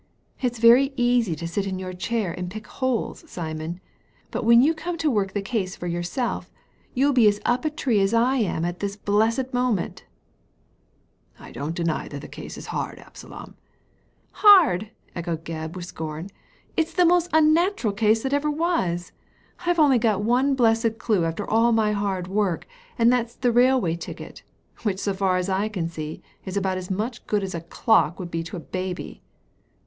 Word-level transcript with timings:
It's 0.41 0.57
very 0.57 0.91
easy 0.97 1.35
to 1.35 1.47
sit 1.47 1.67
in 1.67 1.77
your 1.77 1.93
chair 1.93 2.31
and 2.33 2.49
pick 2.49 2.65
holes, 2.65 3.23
Simon, 3.29 3.79
but 4.31 4.43
when 4.43 4.63
you 4.63 4.73
come 4.73 4.97
to 4.97 5.11
work 5.11 5.33
the 5.33 5.43
case 5.43 5.75
for 5.75 5.85
yourself, 5.85 6.51
you'll 6.95 7.13
be 7.13 7.27
as 7.27 7.39
up 7.45 7.65
a 7.65 7.69
tree 7.69 7.99
as 8.01 8.11
I 8.11 8.37
am 8.37 8.65
at 8.65 8.79
this 8.79 8.95
blessed 8.95 9.53
moment" 9.53 10.05
I 11.39 11.51
don't 11.51 11.75
deny 11.75 12.07
that 12.07 12.21
the 12.21 12.27
case 12.27 12.57
is 12.57 12.65
hard, 12.73 12.97
Absalom."" 12.97 13.53
Hard 14.43 14.89
I" 15.15 15.19
echoed 15.19 15.45
Gebb, 15.45 15.75
with 15.75 15.85
scorn;" 15.85 16.31
it's 16.75 16.93
the 16.95 17.05
most 17.05 17.31
unnaf 17.31 17.83
ral 17.83 17.93
case 17.93 18.25
as 18.25 18.33
ever 18.33 18.49
was. 18.49 19.11
I've 19.67 19.77
only 19.77 19.99
got 19.99 20.23
one 20.23 20.55
blessed 20.55 20.97
clue 20.97 21.25
after 21.25 21.47
all 21.47 21.71
my 21.73 21.91
hard 21.91 22.27
work, 22.27 22.65
and 22.97 23.13
that's 23.13 23.35
the 23.35 23.51
railway 23.51 23.97
ticket; 23.97 24.41
which, 24.81 24.97
so 24.97 25.13
far 25.13 25.37
as 25.37 25.47
I 25.47 25.69
can 25.69 25.87
see, 25.87 26.23
is 26.43 26.57
about 26.57 26.79
as 26.79 26.89
much 26.89 27.27
good 27.27 27.43
as 27.43 27.53
a 27.53 27.61
clock 27.61 28.19
would 28.19 28.31
be 28.31 28.41
to 28.45 28.57
a 28.57 28.59
baby." 28.59 29.21